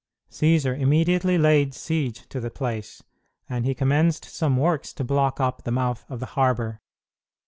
[0.31, 3.03] Cćsar immediately laid siege to the place,
[3.47, 6.81] and he commenced some works to block up the mouth of the harbor.